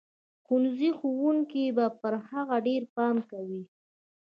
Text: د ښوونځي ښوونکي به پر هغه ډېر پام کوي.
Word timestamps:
د 0.03 0.03
ښوونځي 0.45 0.89
ښوونکي 0.99 1.63
به 1.75 1.85
پر 2.01 2.13
هغه 2.29 2.55
ډېر 2.67 2.81
پام 2.95 3.15
کوي. 3.31 3.63